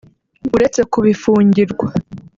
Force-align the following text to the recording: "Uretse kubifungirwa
"Uretse 0.55 0.81
kubifungirwa 0.91 1.87